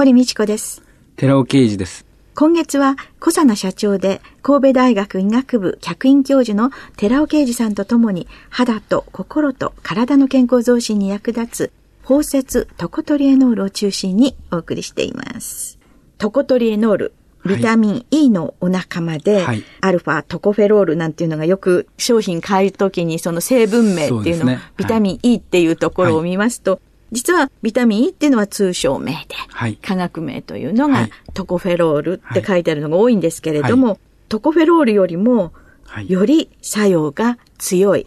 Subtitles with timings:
[0.00, 0.82] 堀道子です。
[1.16, 2.06] 寺尾啓二です。
[2.34, 15.78] 今月は小佐奈社長で神戸大学医学部客員教授の寺尾啓二さんとともに肌と心と体の健康増進に役立つ包摂トコトリエノールを中心にお送りしています。
[16.16, 17.12] トコトリエノール、
[17.44, 26.80] ビタミン E のお仲間で、はい、アルファトコフェロールなんていうのがよく商品買うときにその成分名っていうのを、ね、ビタミン E っていうところを見ますと、はい
[27.12, 35.52] 実はビタミン E っていうのは通称名で、はい、化学名というのがトコフェロールって書いてあるのが多いんですけれども、はい、トコフェロールよりも、
[36.06, 38.06] より作用が強い、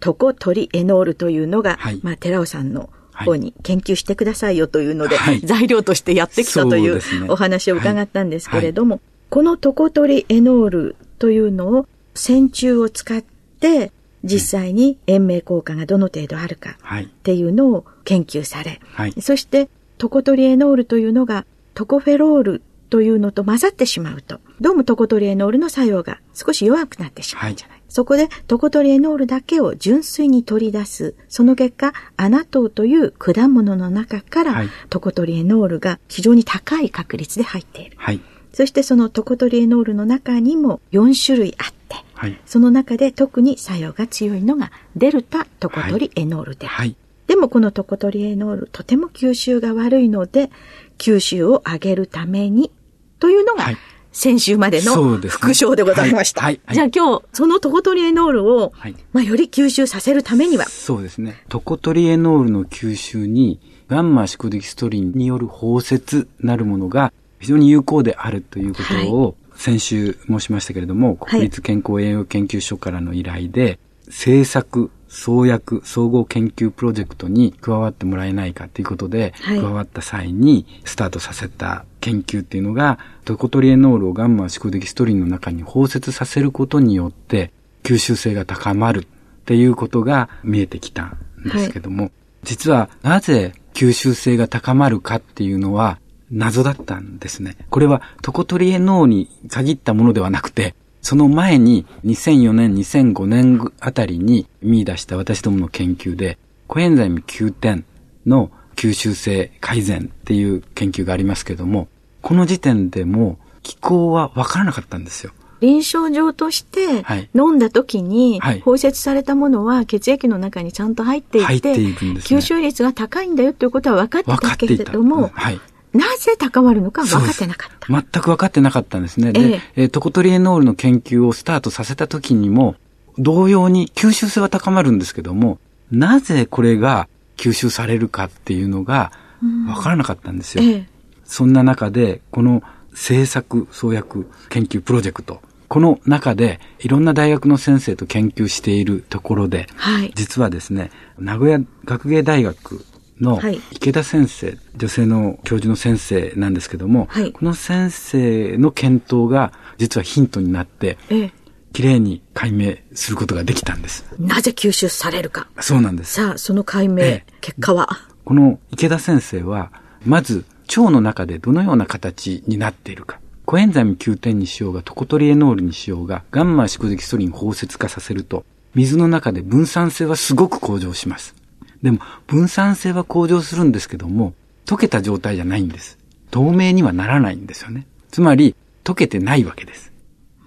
[0.00, 13.22] トコトリエノールというのが、まあ、寺尾さんの方に研究してくださいよというので、材料としてやってきたというお話を伺ったんですけれども、このトコトリエノールというのを線虫を使っ
[13.60, 13.92] て
[14.28, 27.76] 実際に延命効果がどの程度あるかっていうのを研究され、はい、そしてトコトリエノールというのがトコフェロールというのと混ざってしまうと、どうもトコトリエノールの作用が少し弱くなってしまうんじゃない。
[27.78, 31.14] はい、そこでトコトリエノールだけを純粋に取り出す。
[31.28, 37.96] その結果、アナトウという果物の中から、トコトリエノールが非常に高い確率で入っている。
[37.98, 38.20] はい、
[38.52, 46.96] そしてそのトコトリエノールの中にも4種類あって、はい、その中で特に作用が強いのがデルタトコトリエノールではい、
[47.26, 50.50] でもこのトコトリエノールとても吸収が悪いので
[50.98, 52.72] 吸収を上げるために
[53.20, 53.64] というのが、
[54.12, 56.42] 先週までの副賞でございました。
[56.42, 56.60] はい。
[56.64, 58.72] はい、じゃあ今日、そのトコトリエノールを、
[59.12, 60.64] まあ、より吸収させるためには？
[60.64, 61.44] そうですね。
[61.48, 87.50] トコトリエノールの吸収に、ガンマシデキストリンによる包摂なるものが非常に有効であるということを、先週申しましたけれども、国立健康栄養研究所からの依頼で、政策、創薬総合研究プロジェクトに加わってもらえないかということで、はい、加わった際にスタートさせた研究っていうのが、トコトリエノールをガンマシコデキストリンの中に包摂させることによって、
[87.82, 89.06] 吸収性が高まるっ
[89.46, 92.12] ていうことが見えてきたんですけども、はい、
[92.44, 95.98] 実はなぜ吸収性が高まるかっていうのは
[96.30, 97.56] 謎だったんですね。
[97.70, 107.84] これはトコトリエノールに限ったものではなくて、その前に2004年、2005年あたりに見出した私どもの研究で、コエンザイム9点
[108.26, 111.88] の吸収性改善っていう研究がありますけども、
[112.20, 115.32] この時点でも気候はわからなかったんですよ。
[115.60, 125.60] 臨床上として飲んだ時に包摂されたものは血液の中にちゃんと入っていて、いてね、吸収率が高いんだよということは分かってたけれども、はい、
[125.92, 127.86] なぜ高まるのか分かってなかった。
[127.88, 129.32] 全く分かってなかったんですね。
[129.32, 132.76] で、えー、トコトリエノールの研究をスタートさせた時にも、
[133.18, 135.58] 同様に吸収性は高まるんですけども、
[135.90, 140.62] なぜこれが吸収されるかっていうのが分からなかったんですよ。
[140.62, 140.86] えー、
[141.24, 142.62] そんな中で、この
[142.92, 152.84] 政策創薬研究プロジェクト、この中でいろんな大学の先生と研究しているところで、はい、実はですね、名古屋学芸大学
[153.20, 153.40] の
[153.70, 161.32] 池田先生、はい、女性の教授の先生なんですけども、はい、この先生の検討が実はヒントになって、ええ、
[161.72, 164.04] きれいに解明することができたんです。
[164.18, 165.48] なぜ吸収されるか。
[165.60, 166.14] そうなんです。
[166.14, 167.88] さあ、その解明、え、結果は？
[168.24, 169.72] この池田先生は、
[170.04, 173.20] まず腸の中でどのような形になっているか。
[173.46, 178.44] コエンザイム9点にしようが、トコトリエノールにしようが、ガンマ宿敵ストリン包摂化させると、
[178.74, 181.34] 水の中で分散性はすごく向上します。
[181.82, 184.34] でも、分散性は向上するんですけども、
[184.66, 185.98] 溶けた状態じゃないんです。
[186.30, 187.86] 透明にはならないんですよね。
[188.10, 188.54] つまり、
[188.84, 189.92] 溶けてないわけです。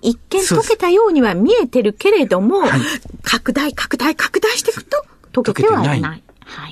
[0.02, 2.82] 一見溶けたようには見えてるけれども、はい、
[3.22, 6.02] 拡大、拡大、拡大していくと、溶けてはない。
[6.02, 6.24] はい、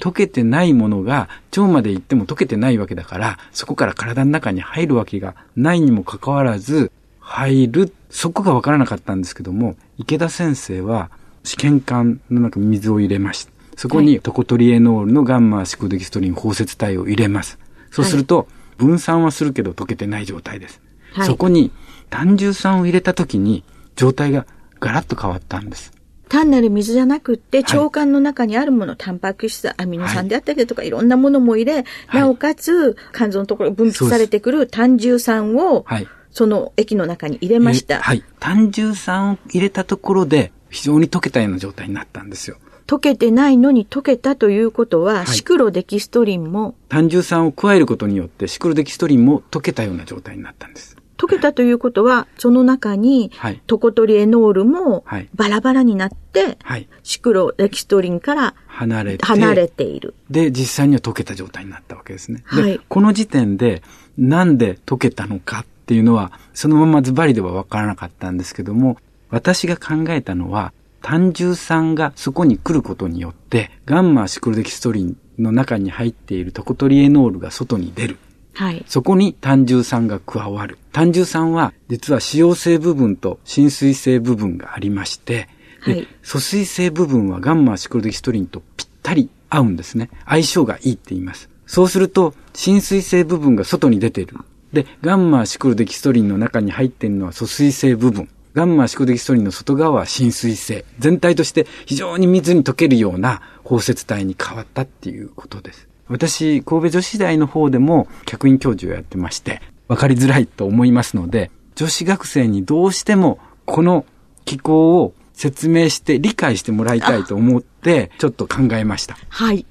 [0.01, 11.12] 溶けてないものが腸まで行っても溶けてないわけだから、そこから体の中に入るわけがないにもかかわらず、入る、そこがわからなかったんですけども、池田先生は
[11.44, 13.51] 試験管の中に水を入れました。
[13.80, 17.58] そこにトコトリエノールのガンマシコデキストリン包摂体を入れます。
[17.92, 20.81] そうすると、分散はするけど溶けてない状態です。
[21.14, 21.72] はい、そこに
[22.10, 23.64] 単重酸を入れた時に
[23.96, 24.46] 状態が
[24.81, 25.94] ガラッと変わったんです。
[26.28, 36.08] 単なる水じゃなくって、い腸管の中にあるもの、タンパク質、アミノ酸であったりだとか、いろんなものも入れ、はいなおかつ、肝臓のところに分泌されてくる胆汁酸を、はい。
[36.32, 37.96] その液の中に入れました。
[37.96, 38.25] えはい。
[38.42, 42.58] 単汁酸を入れたところで、非常に溶けたような状態になったんですよ。
[42.89, 50.97] 溶けてないのに溶けたということは、いシクロデキストリンも、単汁酸を加えることによって、シクロデキストリンも溶けたような状態になったんです。
[51.15, 56.88] 溶けたということは、その中にはい、トコトリエノールもはいバラバラになって、はい。
[57.03, 59.25] シクロデキストリンから離れて。
[59.25, 60.15] 離れている。
[60.31, 62.44] で、実際には溶けた状態になったわけですね。
[62.56, 63.83] で、はいこの時点で、
[64.18, 68.97] なんで溶けたのかっていうのは、そのままズバリでは分からなかったんですけども、
[69.30, 78.18] 私が考えたのは、単汁酸がそこに来ることによって、ガンマシクロデキストリンの中に入っているトコトリエノールが外に出る。
[78.54, 78.84] はい。
[78.88, 80.78] そこに単汁酸が加わる。
[80.92, 85.48] 単汁酸は実は脂溶性部分と浸水性部分がありまして、
[85.86, 90.10] ではい疎水性部分はガンマシクロデキストリンとぴったり合うんですね。
[90.25, 91.50] 相性がいいって言います。
[91.66, 94.36] そうすると、浸水性部分が外に出てる。
[94.74, 98.28] で、ガンマシクロデキストリンの中に入っているのは疎水性部分。
[98.60, 100.84] ガンマシクロデキストリンの外側は浸水性。
[101.00, 105.88] 全体として非常に水に溶けるような包摂体に変わったっていうことです。
[106.10, 114.06] 私、神戸女子大の方でも客員教授をやってまして、わかりづらいと思いますので、女子学生にどうしてもこの
[114.44, 119.16] 機構を説明して理解してもらいたいと思って、ちょっと考えました。
[119.30, 119.66] はい。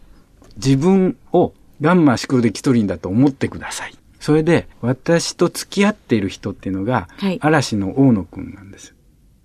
[0.57, 1.53] 自分を
[1.83, 3.98] ガンマシクロデキストリンだと思ってください。
[4.21, 8.95] それで、私と付き合っている人っていうのが、はい嵐の大野くんなんです。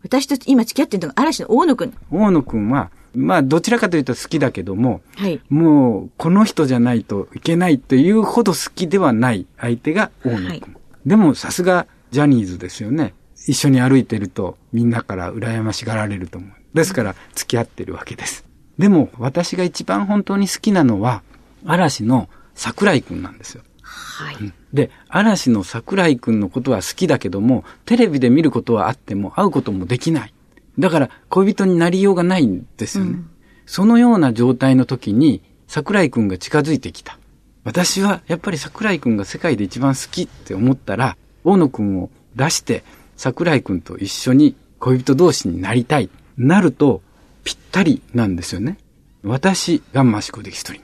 [0.03, 1.93] 私と今付き合ってるのが嵐の大野くん。
[2.11, 5.39] 大野くんは、まあ、どちらかというと好きだけども、はい。
[5.49, 10.45] もう、この人じゃないといけないというほど好きではない相手が大野くん。
[10.47, 10.63] はい
[11.05, 13.13] でも、さすがジャニーズですよね。
[13.45, 16.51] 一緒に歩いてると、みんなから羨ましがられると思う。
[16.73, 18.45] ですから、付き合ってるわけです。
[18.77, 21.21] でも、私が一番本当に好きなのは、
[21.65, 23.63] 嵐の桜井くんなんですよ。
[23.93, 24.53] はい。
[24.73, 30.33] で、嵐の桜井くんのことは好きだけども、テレビで見ることはあっても会うこともできない。
[30.79, 33.19] だから、恋人になりようがないんですよね。
[33.65, 37.17] そのような状態の時に、桜井くんが近づいてきた。
[37.63, 42.83] 私は、やっぱり桜井くんが世界で一番好きって思ったら、大野くんを出して、
[43.15, 46.09] 桜井くんと一緒に恋人同士になりたい。
[46.37, 47.01] なると、
[47.43, 48.77] ぴったりなんですよね。
[49.23, 50.81] 私、ガンマシコデキストリン。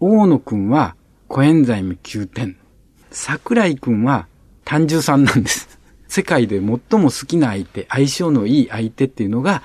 [0.00, 0.94] 大野くんは
[1.28, 2.56] コエンザイム9点。
[3.10, 4.26] 桜井くんは
[4.64, 5.78] 単純酸なんです。
[6.08, 6.78] 世界で最も
[7.10, 9.62] 好きな相手、相性のいい相手っていうのが、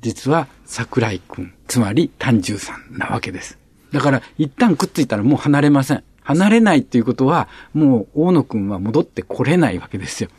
[0.00, 3.58] 実は桜井くん、つまり単純酸なわけです。
[3.92, 6.02] だから、一旦くっついたらもう離れません。
[6.22, 10.30] 離れないっていうことは、もう大野くんは戻ってこれないわけですよ。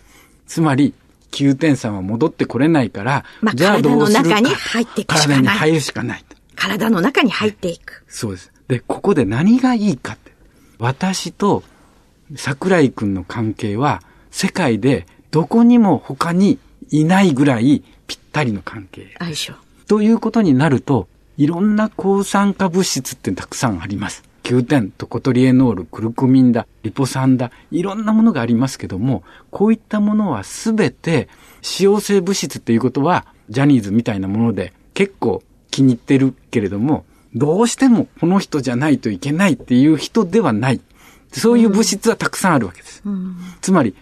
[0.47, 0.95] つまり、
[1.31, 6.25] 9点さんは戻ってこれないから、まあじゃあどうするか体の中に入っていくしかない体に入るしかない。
[6.55, 8.03] 体の中に入っていく。
[8.07, 8.51] そうです。
[8.67, 10.26] で、ここで何がいいかって。
[10.79, 11.63] 私と
[12.35, 14.01] 桜井くんの関係は
[14.31, 16.59] 世界でどこにも他に
[16.89, 19.15] いないぐらいぴったりの関係。
[19.19, 19.53] 相性。
[19.87, 21.07] ということになると、
[21.37, 24.23] いろんな抗酸化物質ってたくさんあります。
[24.43, 31.27] 9点、トコトリエノール、クルクミンだ、リポ酸だ、いろんなものがありますけども、こういったものはすべて、
[31.61, 37.05] 使用性物質っていうことは、ジャニーズみたいなもので結構気に入ってるけれども、
[37.37, 40.81] どうしてもこの人じゃないといけないっていう人ではない。
[41.31, 43.03] そういう物質はたくさんあるわけです。
[43.61, 43.95] つまり、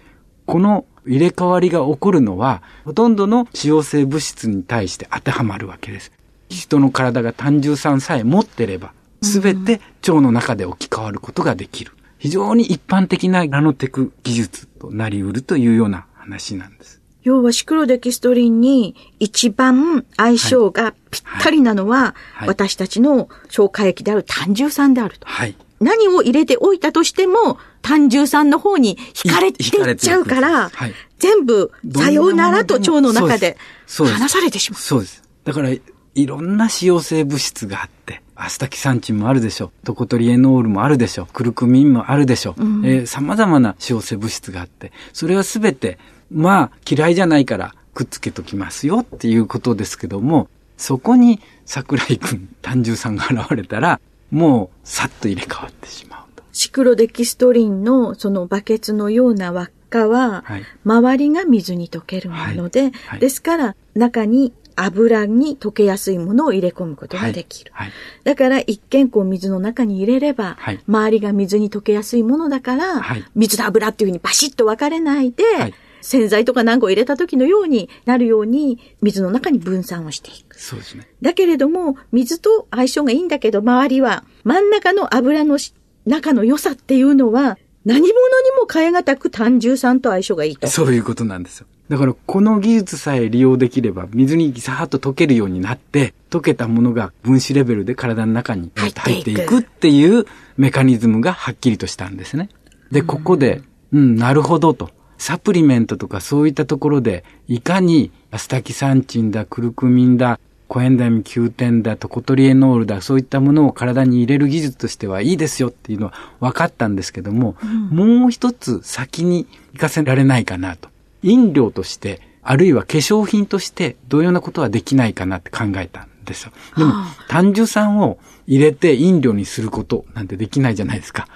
[0.45, 6.11] この入れ替わりが起こるのは、ほとんどの使用性物質に対して当てはまるわけです。
[6.49, 11.91] 人の体が単純酸さえ持ってれば、すべて腸の中で置き換わることができる。
[12.17, 17.01] 非常に一般的なナノテク技術となり得るというような話なんです。
[17.25, 25.27] 要はシクロデキストリンに一番相性がぴったりなのは、はい私たちの消化液である単重酸であると。
[25.27, 25.55] はい。
[25.79, 34.81] 何を入れておいたとしても、単重酸の方に惹かれていっちゃうから、はい全部、さようならと腸の中でそうです離されてしまう。
[34.81, 35.23] そうです。
[35.43, 35.81] だから、い
[36.27, 39.71] ろんな使用性物質があって、アスタキサンチンもあるでしょう。
[39.85, 41.27] トコトリエノールもあるでしょう。
[41.33, 42.61] クルクミンもあるでしょう。
[42.85, 45.97] えー様々な使用性物質があって、それはすべて、
[46.31, 53.99] まあ、嫌いじゃないからくっつけときますよっていうことですけども、そこに桜井くん、単純さんが現れたら、
[54.31, 56.43] もう、さっと入れ替わってしまうと。
[56.51, 60.63] シクロデキストリンのそのバケツのような輪っかは、はい。
[60.83, 62.91] 周りが水に溶けるもので、はい。
[63.07, 63.19] はい。
[63.19, 67.71] ですから中に油に溶けやすいものを入れ込むことができる。
[67.73, 67.91] はい。
[68.25, 70.79] だから一見こう水の中に入れれば、はい。
[70.87, 73.23] 周りが水に溶けやすいものだから、はい。
[73.35, 75.73] 水と油っていうふうにバシッと分かれないで、はい
[76.05, 80.59] 洗剤とか何個入れた時のようになるように、水の中に分散をしていく。
[80.59, 81.07] そうですね。
[81.21, 85.57] だけれども、水と相性がいいんだけど、周りは、真ん中の油の
[86.05, 88.13] 中の良さっていうのは、何者に
[88.61, 90.67] も変え難く単純酸と相性がいいと。
[90.67, 91.67] そういうことなんですよ。
[91.89, 100.25] だからこの技術さえ利用できれば水にさーっと溶けるようになって溶けたものが分子レベルで体の中に入っていくっていう
[100.57, 102.49] メカニズムがはっきりとしたんですね。
[102.91, 103.61] で、ここで、
[103.93, 104.89] うん、なるほどと。
[105.17, 120.89] サプリメントとかそういったところでいかにアスタキサンチンだ、クルクミンだ、コエンザイム9点だ、トコトリエノールだ、そういったものを体に入れる技術としてはいいですよっていうのは分かったんですけども、うん、もう一つ先に行かせられないかなと。
[121.21, 126.51] 飲料として、あるいは化粧品として同様なことはできないかなって考えたんですよ。
[126.77, 126.93] でも、
[127.27, 131.27] 単純酸を入れて飲料にすることなんてできないじゃないですか。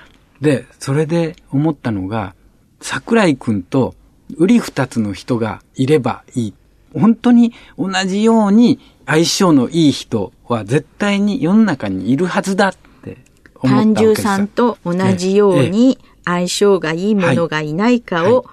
[0.41, 2.35] で、それで思ったのが、
[2.81, 3.95] 桜井くんと
[4.37, 6.53] 売り二つの人がいればいい。
[6.93, 18.45] 本当に同じように相性のいい人は絶対に世の中にいるはずだって思ったわけです単純さんと同じように相性がいいものがいないかを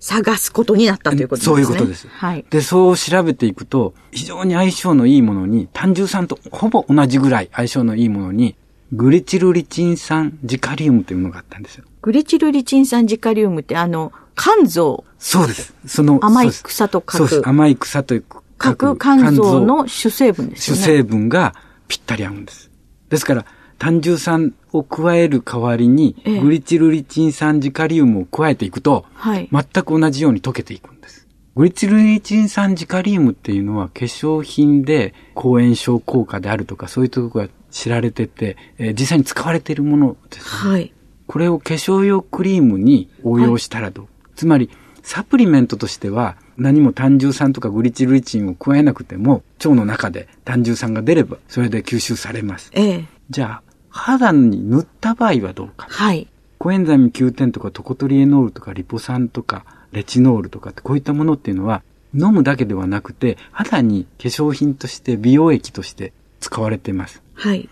[0.00, 1.54] 探すことになったということですね。
[1.54, 2.08] そういうことです。
[2.08, 2.44] はい。
[2.48, 8.56] で、そう調べていくと、非常に相性のいいものに、単純酸とほぼ同じぐらい相性のいいものに、
[8.92, 11.84] グリチルリチン酸ジカリウムというものがあったんですよ。
[12.02, 15.04] グリチルリチン酸ジカリウムってあの、肝臓。
[15.18, 15.74] そうです。
[15.86, 17.16] その、甘い草と書く。
[17.18, 17.48] そうです。
[17.48, 20.76] 甘い草と書く肝臓の主成分ですね。
[20.76, 21.54] 主成分が
[21.88, 22.70] ぴったり合うんです。
[23.08, 23.46] ですから、
[23.78, 31.28] 単純酸を加える代わりに、グリチルリチン酸ジカリウムを加えていくと、はい、全く同じように溶けていくんです。
[31.54, 40.70] グリチルリチン酸ジカリウムっていうのは化粧品で抗炎症効果であるとかそういうところが知られてて、えー、実際に使われているものです、ね。
[40.72, 40.92] はい。
[41.26, 44.70] これを化粧用クリームに応用したらどう、はい、つまり、
[45.02, 52.70] サプリメントとしては何も単純酸とかグリチルリチンを加えなくても腸の中で単純酸が出ればそれで吸収されます。
[52.74, 53.04] ええ。
[53.30, 55.86] じゃあ、肌に塗った場合はどうか？
[55.88, 56.28] はい。
[56.58, 67.22] コエンザイム9点とかトコトリエノールとかリポ酸とかレチノールとかってこういったものっていうのは飲むだけではなくて肌に化粧品として美容液として使われています。
[67.40, 67.68] はい。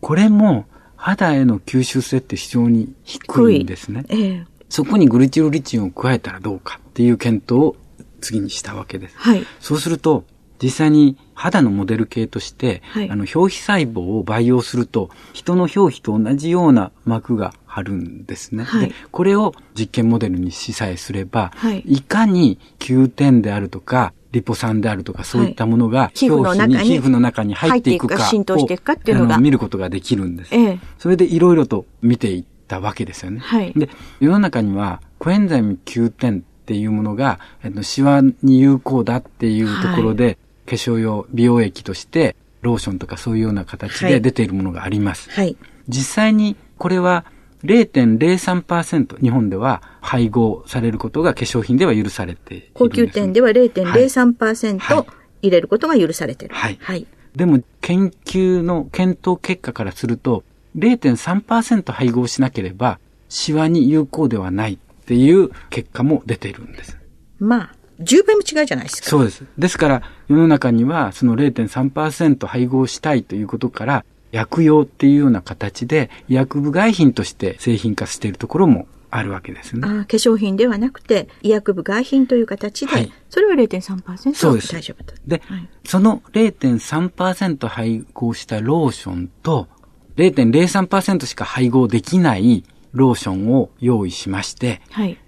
[0.00, 4.04] これも肌への吸収性って非常に低いんですね。
[4.08, 7.76] ええ、そこにグルチルリチンを加えたらどうかっていう検討を
[8.20, 9.16] 次にしたわけです。
[9.16, 9.44] はい。
[9.60, 10.24] そうすると、
[10.62, 18.64] 実際に肌のモデル系として、はい、あの表皮細胞を培養すると、人の表皮と同じような膜が張るんですね。
[18.64, 30.54] はい、でこれを実験モデルにしさえすれば、はい、いかに9点であるとか、リポ酸であるとか、そういったものが、皮膚の中に、皮膚の中に入っていくか浸透していくかっていうのが、見ることができるんです。
[30.54, 33.40] ええ、それでいろいろと見ていったわけですよね。
[33.40, 33.88] はい、で、
[34.20, 45.30] 世の中には、コエンザイム9点っていうものが、えっと、シワに有効だっていうところで、はい化粧用美容液としてローションとかそういうような形で出ているものがあります。
[45.30, 45.56] はい。
[45.88, 47.24] 実際にこれは
[47.64, 52.70] 0.03%日本では配合されることが化粧品では許されている。
[52.74, 55.06] 高級店では0.03%、はい、
[55.42, 56.54] 入れることが許されている。
[56.54, 56.78] はい。
[56.80, 57.06] はい。
[57.34, 60.44] でも研究の検討結果からすると
[60.76, 62.98] 0.3%配合しなければ
[63.28, 66.98] シワに有効ではないっていう結果も出ているんです。
[67.38, 69.08] まあ、10倍も違うじゃないですか。
[69.08, 69.44] そうです。
[69.58, 79.80] ですから、世の中にはその0.3%配合したいということから、薬用っていうような形で医薬部外品として製品化しているところもあるわけですね。
[79.84, 84.72] あ化粧品ではなくて、医薬部外品という形で、はい、それは0.3%そうです。
[84.72, 85.14] 大丈夫だ。
[85.26, 89.68] で、はい、その0.3%配合したローションと、
[90.16, 95.18] 0.03%しか配合できないローションを用意しまして、はい、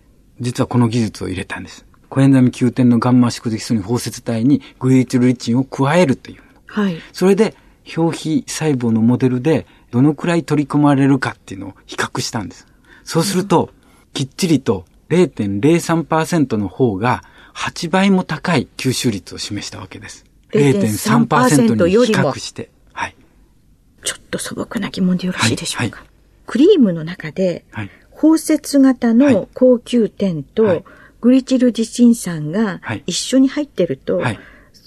[0.41, 1.85] 実はこの技術を入れたんです。
[2.09, 6.43] コエンザミ9点のガンマ宿敵素に包摂体にグリチルリチンを加えるという。
[6.67, 6.97] はい。
[7.13, 7.55] それで、
[7.97, 12.67] 表皮細胞のモデルでどのくらい取り込まれるかっていうのを比較したんです。
[13.05, 13.71] そうすると、
[14.13, 17.23] きっちりと0.03%の方が
[17.55, 20.25] 8倍も高い吸収率を示したわけです。
[20.51, 22.71] 0.3%に比較して。
[22.93, 23.17] はい。
[24.05, 25.83] ちょっと素朴な疑問でよろしいでしょうか。
[25.83, 26.09] はいはい、
[26.47, 27.65] クリームの中で、
[28.11, 30.85] 包摂型の高級点と、はい
[31.21, 34.39] グリチルジチン酸が一緒に入ってると、はい、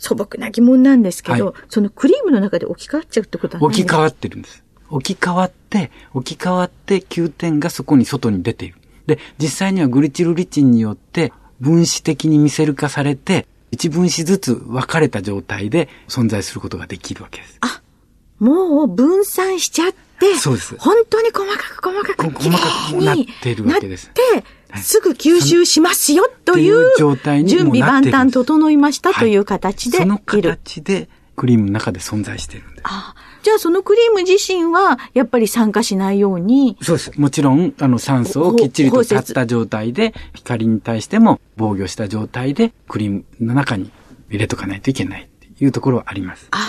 [0.02, 4.64] 素朴な疑問なんですけど、はい、そのクリームの中で置き換わっちゃうってことは置き換わってるんです。
[4.90, 8.76] 置き換わって、置き換わって9点がそこに外に出ている。
[9.06, 17.58] で、実際にはグリチルリチンによって分子的に見せる化されて、一分子ずつ分かれた状態で存在することができるわけです。
[17.62, 17.82] あ、
[18.40, 20.76] もう分散しちゃって、そうです。
[20.80, 22.58] 本当に細かく細かく細か
[22.90, 24.12] くなってるわけです。
[24.34, 24.44] で、
[24.82, 30.06] すぐ吸収しますよという状態に準備万端整いましたという形でいる。
[30.06, 32.82] その形でクリームの中で存在しているんです。
[32.86, 36.78] あじゃあそのクリーム自身はやっぱり酸化しないように。
[36.82, 37.20] そうです。
[37.20, 43.92] もちろん、あの酸素をきっちりと立った状態で、光に対しても防御した状態でクリームの中に
[44.30, 46.48] 入れとかないといけないっていうところはあります。
[46.52, 46.66] ああ、は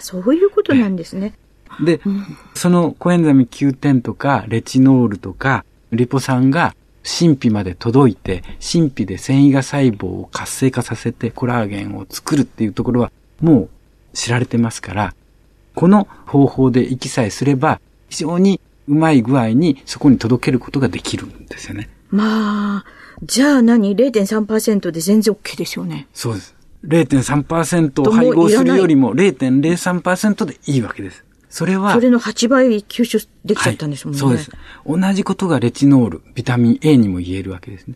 [0.00, 1.32] い、そういうことなんですね。
[1.84, 2.24] で、うん、
[2.54, 6.74] そのコエンザミ Q10 とかレチノールとかリポ酸が
[7.06, 13.68] 神秘まで届いて、神秘で繊維が細胞を活性化させてコラーゲンを作るっていうところはもう
[14.12, 15.14] 知られてますから、
[15.74, 21.88] この方法で行きさえすれば、非常にうまい具合にそこに届けることができるんですよね。
[22.10, 22.84] まあ、
[23.22, 26.08] じゃあ何 ?0.3% で全然 OK ですよね。
[26.12, 26.54] そうです。
[26.86, 31.25] 0.3%を配合するよりも0.03%でいいわけです。
[31.56, 31.94] それは。
[31.94, 34.50] それの8倍吸収できちゃったんですもんね、はい、そうです。
[34.86, 37.94] 同じことがレチノール、ビタミン A にも言えるわけですね。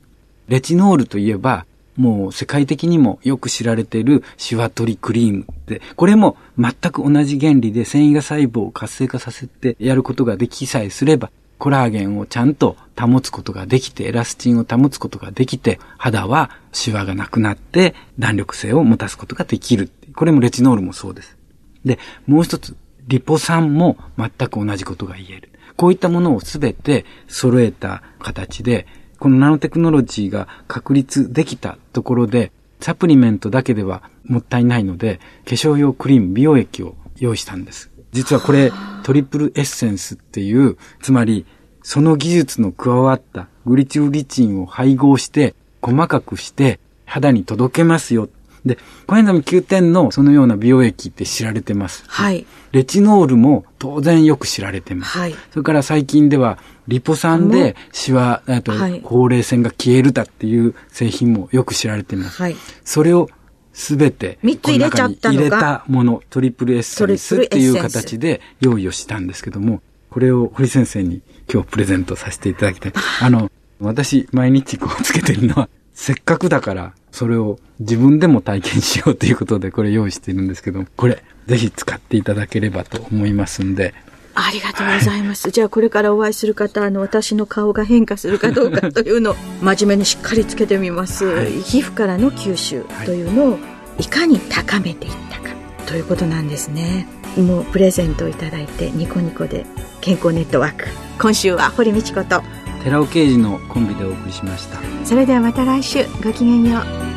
[0.48, 19.90] レチノールといえば、もう世界的にもよく知られているシワ取りクリームって、これも全く同じ原理で繊維が細胞を活性化させてやることができさえすれば、コラーゲンをちゃんと保つことができて、エラスチンを保つことができて、肌はシワがなくなって弾力性を持たすことができる。
[20.16, 21.36] これもレチノールもそうです。
[21.84, 22.74] で、もう一つ、
[23.10, 25.50] リポ酸も全く同じことが言える。
[25.76, 28.86] こういったものをすべて揃えた形で、
[29.18, 37.90] このナノテクノロジーが確立できたところで、サプリメントだけではもったいないので、化粧用クリーム、美容液を用意したんです。
[38.12, 41.46] 実はこれ、トリプルエッセンスっていう、つまり、
[41.82, 48.28] その技術の加わったグリチウリチンを配合して、細かくして肌に届けますよ
[48.64, 52.04] で、コエンザム Q10 のそのような美容液って知られてます。
[52.06, 52.46] はい。
[52.72, 55.18] レチノールも当然よく知られてます。
[55.18, 55.34] はい。
[55.50, 58.72] それから最近では、リポ酸でシワ、えっと、
[59.04, 62.42] ほうれい線が消えるだっていう製品もよく知られてます。
[62.42, 62.56] はい。
[62.84, 63.28] それを
[63.72, 72.92] すべて、3つ入れちゃった入れたもの、トリプルエッセンスっていう形で用意をしたんですけども、これを堀先生に今日プレゼントさせていただきたい。
[73.20, 73.50] あの、
[73.80, 75.68] 私、毎日こうつけてるのは、
[76.00, 83.92] せっかくだから、それを自分でも体験しようということでこれ用意しているんですけど、これぜひ使っていただければと思いますんで。
[84.34, 85.48] ありがとうございます。
[85.48, 91.26] はい、じゃあこれからお会いする方、あの、私の顔が変化するかどうかというのを真面目にしっかりつけてみます。
[91.26, 93.58] はい、皮膚からの吸収というのを
[93.98, 97.06] いかに高めていったかということなんですね。
[97.36, 99.66] もうプレゼントをいただいてニコニコで
[100.00, 100.86] 健康ネットワーク。
[101.20, 102.42] 今週は堀道子と
[102.82, 104.78] 寺尾啓二のコンビでお送りしました。
[105.04, 107.10] それではまた来週ごきげんよう。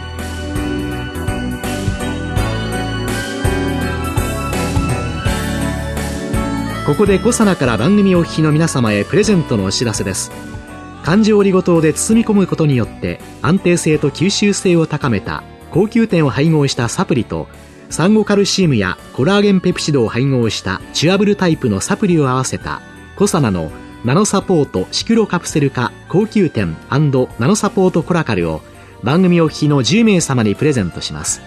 [6.85, 10.31] ここでコサナから番組お聞きの皆様へプレゼントのお知らせです
[11.01, 17.47] 漢字折りごとで包み込むことによって安定性と吸収性を高めた高級点を配合したサプリと
[17.89, 22.81] サンゴカルシウムやコラーゲンペプチドを配合したチュアブルタイプのサプリを合わせた
[23.15, 23.71] コサナの
[24.03, 28.61] ナノサポートシクロカプセル化高級点ナノサポートコラカルを
[29.01, 31.41] 番組お聞きの10名様にプレゼントします。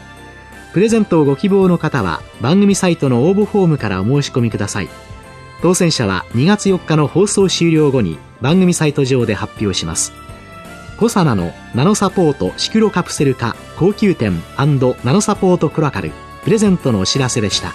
[0.72, 4.88] プレゼントをご希望の方は番組サイトの応募フォームからお申し込みください。
[5.60, 10.12] 当選者は2月4日の放送終了後に番組サイト上で発表します。
[10.96, 16.10] コサナのナノサポートシクロカプセル化高級店ナノサポートクラカル。
[16.42, 17.74] プレゼントのお知らせでした。